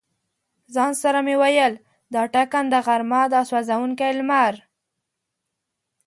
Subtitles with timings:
[0.73, 1.73] ځان سره مې ویل:
[2.13, 4.53] دا ټکنده غرمه، دا سوزونکی لمر.